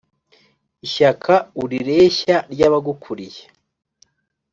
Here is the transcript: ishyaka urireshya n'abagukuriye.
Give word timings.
ishyaka 0.85 1.33
urireshya 1.63 2.35
n'abagukuriye. 2.57 3.43